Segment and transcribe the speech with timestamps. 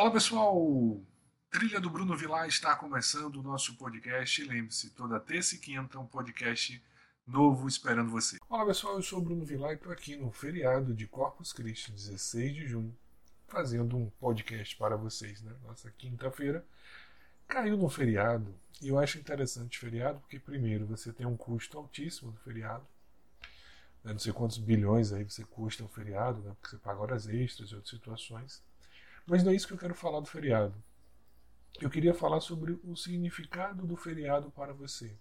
[0.00, 0.98] Olá pessoal,
[1.50, 4.42] Trilha do Bruno Vilar está começando o nosso podcast.
[4.42, 6.82] Lembre-se, toda terça e quinta um podcast
[7.26, 8.38] novo esperando você.
[8.48, 11.92] Olá pessoal, eu sou o Bruno Vilar e estou aqui no feriado de Corpus Christi,
[11.92, 12.96] 16 de junho,
[13.46, 15.42] fazendo um podcast para vocês.
[15.42, 15.52] Né?
[15.64, 16.64] Nossa quinta-feira
[17.46, 22.32] caiu no feriado e eu acho interessante feriado porque, primeiro, você tem um custo altíssimo
[22.32, 22.86] do feriado.
[24.02, 24.12] Né?
[24.12, 26.56] Não sei quantos bilhões aí você custa o feriado, né?
[26.58, 28.69] porque você paga horas extras e outras situações.
[29.30, 30.74] Mas não é isso que eu quero falar do feriado.
[31.80, 35.16] Eu queria falar sobre o significado do feriado para você.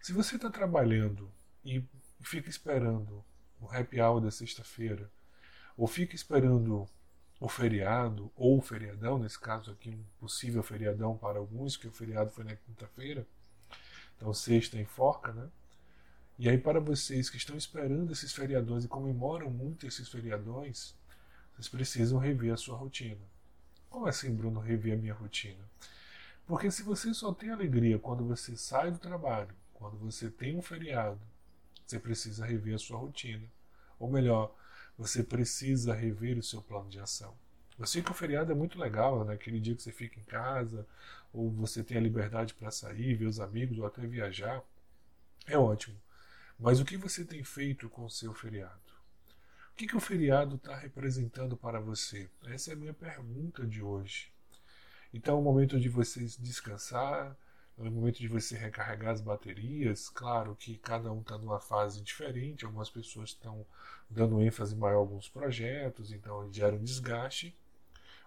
[0.00, 1.30] Se você está trabalhando
[1.62, 1.84] e
[2.22, 3.22] fica esperando
[3.60, 5.12] o happy hour da sexta-feira,
[5.76, 6.88] ou fica esperando
[7.38, 11.92] o feriado, ou o feriadão, nesse caso aqui, um possível feriadão para alguns, que o
[11.92, 13.26] feriado foi na quinta-feira,
[14.16, 15.46] então sexta enforca, né?
[16.38, 20.98] E aí, para vocês que estão esperando esses feriadões e comemoram muito esses feriadões,
[21.60, 23.20] vocês precisam rever a sua rotina.
[23.90, 25.62] Como assim, Bruno, rever a minha rotina?
[26.46, 30.62] Porque se você só tem alegria quando você sai do trabalho, quando você tem um
[30.62, 31.20] feriado,
[31.86, 33.46] você precisa rever a sua rotina.
[33.98, 34.56] Ou melhor,
[34.96, 37.36] você precisa rever o seu plano de ação.
[37.78, 39.34] Eu sei que o feriado é muito legal, né?
[39.34, 40.86] aquele dia que você fica em casa,
[41.30, 44.62] ou você tem a liberdade para sair, ver os amigos, ou até viajar.
[45.46, 45.96] É ótimo.
[46.58, 48.89] Mas o que você tem feito com o seu feriado?
[49.80, 52.28] Que, que o feriado está representando para você?
[52.44, 54.30] Essa é a minha pergunta de hoje.
[55.14, 57.34] Então é o momento de você descansar,
[57.78, 60.10] é o momento de você recarregar as baterias.
[60.10, 63.64] Claro que cada um está numa fase diferente, algumas pessoas estão
[64.10, 67.56] dando ênfase maior a alguns projetos, então gera um desgaste.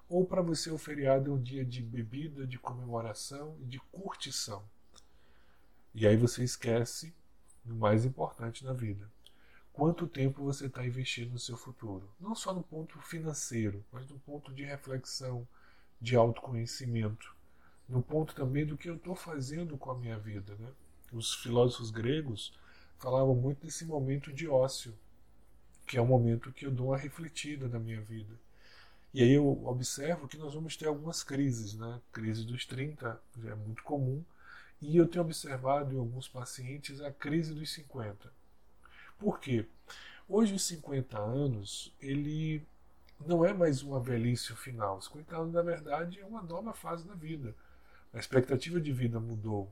[0.09, 4.63] Ou para você o feriado é um dia de bebida, de comemoração e de curtição.
[5.93, 7.13] E aí você esquece
[7.63, 9.07] do mais importante na vida,
[9.73, 12.07] quanto tempo você está investindo no seu futuro.
[12.19, 15.47] Não só no ponto financeiro, mas no ponto de reflexão,
[15.99, 17.35] de autoconhecimento,
[17.89, 20.55] no ponto também do que eu estou fazendo com a minha vida.
[20.55, 20.69] Né?
[21.11, 22.53] Os filósofos gregos
[22.99, 24.93] falavam muito desse momento de ócio,
[25.87, 28.33] que é um momento que eu dou uma refletida na minha vida.
[29.13, 32.01] E aí eu observo que nós vamos ter algumas crises, né?
[32.11, 34.23] Crise dos 30 é muito comum,
[34.81, 38.42] e eu tenho observado em alguns pacientes a crise dos 50
[39.17, 39.65] por quê?
[40.27, 42.65] Hoje, os 50 anos, ele
[43.25, 45.01] não é mais uma velhice final.
[45.01, 47.55] 50 anos, na verdade, é uma nova fase da vida.
[48.13, 49.71] A expectativa de vida mudou.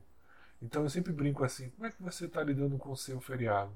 [0.60, 3.72] Então eu sempre brinco assim: como é que você está lidando com o seu feriado?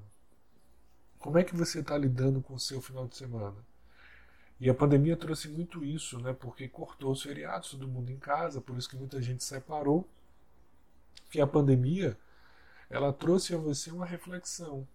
[1.19, 3.57] Como é que você está lidando com o seu final de semana?
[4.59, 6.33] E a pandemia trouxe muito isso, né?
[6.33, 10.07] Porque cortou os feriados, todo mundo em casa, por isso que muita gente separou.
[11.29, 12.17] Que a pandemia
[12.89, 14.87] ela trouxe a você uma reflexão.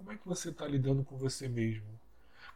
[0.00, 1.86] Como é que você está lidando com você mesmo?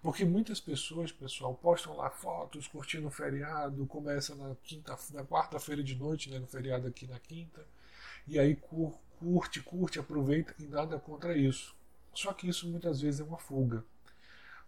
[0.01, 5.85] Porque muitas pessoas, pessoal, postam lá fotos curtindo o feriado, começa na quinta, na quarta-feira
[5.85, 7.63] de noite, né, no feriado aqui na quinta,
[8.27, 8.57] e aí
[9.21, 11.77] curte, curte, aproveita e nada contra isso.
[12.15, 13.85] Só que isso muitas vezes é uma fuga.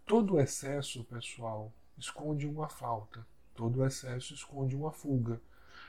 [0.04, 3.26] Todo excesso, pessoal, esconde uma falta.
[3.54, 5.40] Todo excesso esconde uma fuga.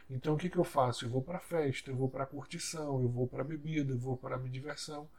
[0.10, 1.04] Então o que, que eu faço?
[1.04, 4.00] Eu vou para festa, eu vou para a curtição, eu vou para a bebida, eu
[4.00, 5.10] vou para a diversão.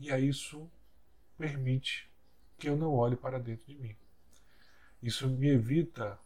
[0.00, 0.68] E aí isso
[1.36, 2.10] permite
[2.58, 3.96] que eu não olhe para dentro de mim.
[5.02, 6.18] Isso me evita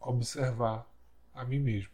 [0.00, 0.86] observar
[1.32, 1.92] a mim mesmo.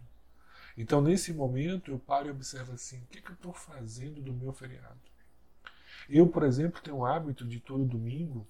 [0.76, 4.32] Então, nesse momento, eu paro e observo assim: o que, que eu estou fazendo do
[4.32, 5.00] meu feriado?
[6.08, 8.46] Eu, por exemplo, tenho o hábito de todo domingo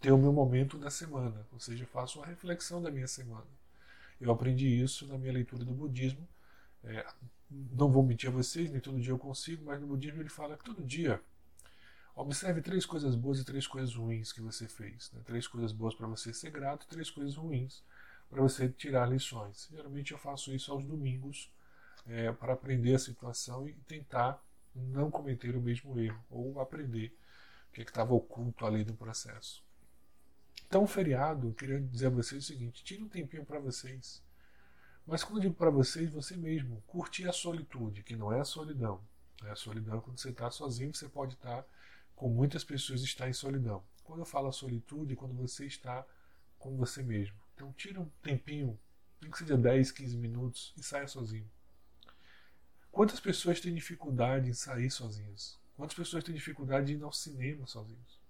[0.00, 3.46] ter o meu momento da semana, ou seja, faço uma reflexão da minha semana.
[4.20, 6.26] Eu aprendi isso na minha leitura do budismo.
[6.84, 7.06] É,
[7.50, 10.56] não vou mentir a vocês, nem todo dia eu consigo, mas no budismo ele fala
[10.56, 11.20] que todo dia
[12.20, 15.10] Observe três coisas boas e três coisas ruins que você fez.
[15.12, 15.22] Né?
[15.24, 17.82] Três coisas boas para você ser grato e três coisas ruins
[18.28, 19.66] para você tirar lições.
[19.70, 21.50] Geralmente eu faço isso aos domingos
[22.06, 24.38] é, para aprender a situação e tentar
[24.74, 27.16] não cometer o mesmo erro ou aprender
[27.70, 29.64] o que é estava oculto ali no processo.
[30.66, 34.22] Então, feriado, eu queria dizer a vocês o seguinte: tire um tempinho para vocês.
[35.06, 38.44] Mas quando eu digo para vocês, você mesmo, curtir a solitude, que não é a
[38.44, 39.00] solidão.
[39.42, 41.62] É a solidão quando você está sozinho, você pode estar.
[41.62, 41.79] Tá
[42.20, 43.82] com muitas pessoas está em solidão.
[44.04, 46.06] Quando eu falo solitude, quando você está
[46.58, 47.34] com você mesmo.
[47.54, 48.78] Então tira um tempinho,
[49.22, 51.50] nem que seja 10, 15 minutos e saia sozinho.
[52.92, 55.58] Quantas pessoas têm dificuldade em sair sozinhas?
[55.74, 58.20] Quantas pessoas têm dificuldade de ir ao cinema sozinhos?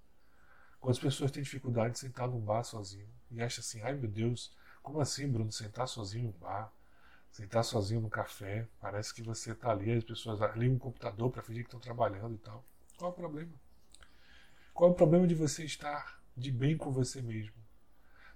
[0.78, 3.08] Quantas pessoas têm dificuldade de sentar num bar sozinho?
[3.28, 4.54] E acha assim, ai meu Deus,
[4.84, 6.72] como assim, Bruno, sentar sozinho no bar?
[7.32, 8.69] Sentar sozinho no café?
[8.81, 12.37] Parece que você está ali, as pessoas ligam o computador para fingir que estão trabalhando
[12.37, 12.64] e tal.
[12.96, 13.69] Qual é o problema?
[14.80, 17.52] Qual é o problema de você estar de bem com você mesmo?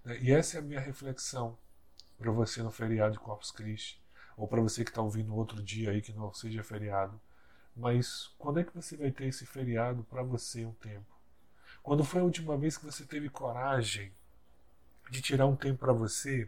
[0.04, 0.18] Né?
[0.20, 1.56] E essa é a minha reflexão
[2.18, 3.98] para você no feriado de Corpus Christi,
[4.36, 7.18] ou para você que está ouvindo outro dia aí que não seja feriado.
[7.74, 11.18] Mas quando é que você vai ter esse feriado para você um tempo?
[11.82, 14.12] Quando foi a última vez que você teve coragem
[15.10, 16.46] de tirar um tempo para você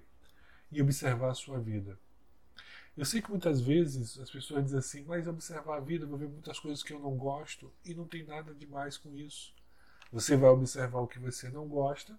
[0.71, 1.99] e observar a sua vida?
[2.95, 6.29] Eu sei que muitas vezes as pessoas dizem assim, mas observar a vida, vou ver
[6.29, 9.57] muitas coisas que eu não gosto e não tem nada demais com isso.
[10.13, 12.19] Você vai observar o que você não gosta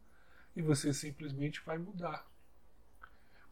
[0.55, 2.25] e você simplesmente vai mudar.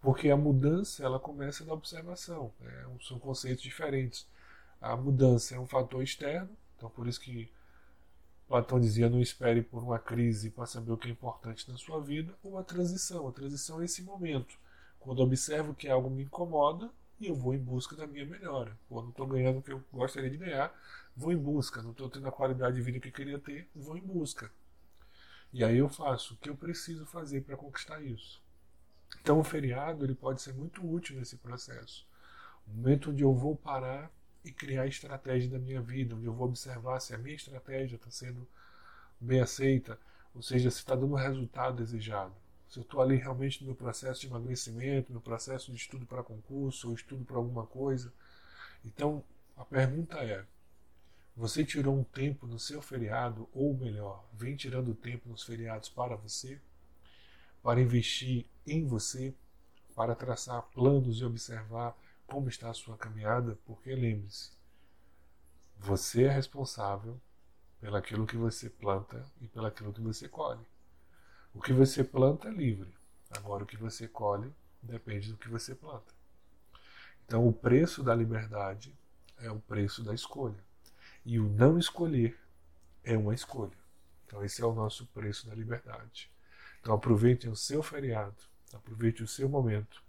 [0.01, 2.53] Porque a mudança ela começa da observação.
[2.59, 2.85] Né?
[3.01, 4.27] São conceitos diferentes.
[4.81, 7.51] A mudança é um fator externo, então por isso que
[8.47, 11.99] Platão dizia: não espere por uma crise para saber o que é importante na sua
[11.99, 13.27] vida, ou a transição.
[13.27, 14.57] A transição é esse momento,
[14.99, 18.77] quando observo que algo me incomoda e eu vou em busca da minha melhora.
[18.89, 20.73] Ou não estou ganhando o que eu gostaria de ganhar,
[21.15, 21.81] vou em busca.
[21.81, 24.51] Não estou tendo a qualidade de vida que eu queria ter, vou em busca.
[25.53, 28.41] E aí eu faço o que eu preciso fazer para conquistar isso.
[29.21, 32.05] Então o feriado ele pode ser muito útil nesse processo.
[32.67, 34.11] Um momento onde eu vou parar
[34.43, 38.11] e criar estratégia da minha vida, onde eu vou observar se a minha estratégia está
[38.11, 38.47] sendo
[39.19, 39.97] bem aceita,
[40.33, 42.33] ou seja, se está dando o resultado desejado.
[42.69, 46.23] Se eu estou ali realmente no meu processo de emagrecimento, no processo de estudo para
[46.23, 48.11] concurso, ou estudo para alguma coisa.
[48.83, 49.23] Então,
[49.55, 50.45] a pergunta é:
[51.35, 56.15] você tirou um tempo no seu feriado, ou melhor, vem tirando tempo nos feriados para
[56.15, 56.59] você?
[57.65, 59.33] para investir em você,
[59.95, 61.97] para traçar planos e observar
[62.27, 64.51] como está a sua caminhada, porque lembre-se,
[65.75, 67.19] você é responsável
[67.81, 70.63] pelaquilo que você planta e pelaquilo que você colhe.
[71.55, 72.93] O que você planta é livre,
[73.31, 74.53] agora o que você colhe
[74.83, 76.13] depende do que você planta.
[77.25, 78.93] Então, o preço da liberdade
[79.39, 80.63] é o preço da escolha.
[81.25, 82.37] E o não escolher
[83.03, 83.77] é uma escolha.
[84.27, 86.29] Então, esse é o nosso preço da liberdade.
[86.85, 88.35] Então aproveite o seu feriado,
[88.71, 90.03] aproveite o seu momento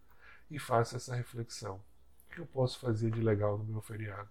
[0.51, 1.81] e faça essa reflexão.
[2.27, 4.29] O que eu posso fazer de legal no meu feriado?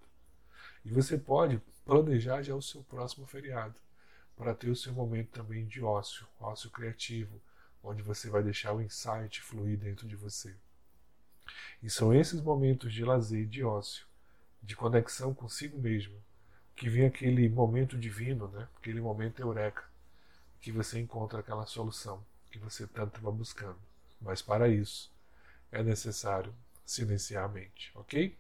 [0.86, 3.74] E você pode planejar já o seu próximo feriado
[4.36, 7.42] para ter o seu momento também de ócio, ócio criativo,
[7.84, 10.56] onde você vai deixar o insight fluir dentro de você.
[11.82, 14.06] E são esses momentos de lazer, de ócio,
[14.62, 16.16] de conexão consigo mesmo,
[16.76, 18.68] que vem aquele momento divino, né?
[18.78, 19.84] aquele momento eureka,
[20.60, 23.80] que você encontra aquela solução que você tanto estava buscando.
[24.20, 25.12] Mas para isso
[25.72, 26.54] é necessário
[26.86, 28.36] silenciar a mente, ok?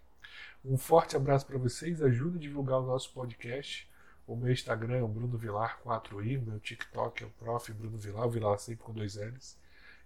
[0.63, 3.88] Um forte abraço para vocês, ajude a divulgar o nosso podcast.
[4.27, 7.72] O meu Instagram é o Bruno Vilar 4i, o meu TikTok é o Prof.
[7.74, 9.57] Bruno Vilar, o Vilar sempre com dois L's.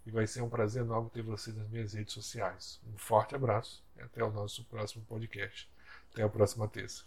[0.06, 2.80] E vai ser um prazer enorme ter você nas minhas redes sociais.
[2.88, 5.70] Um forte abraço e até o nosso próximo podcast.
[6.12, 7.04] Até a próxima terça.